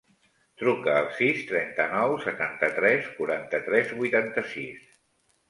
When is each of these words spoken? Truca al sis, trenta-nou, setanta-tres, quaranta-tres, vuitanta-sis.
Truca 0.61 0.95
al 1.01 1.09
sis, 1.17 1.43
trenta-nou, 1.51 2.15
setanta-tres, 2.23 3.11
quaranta-tres, 3.19 3.95
vuitanta-sis. 4.01 4.83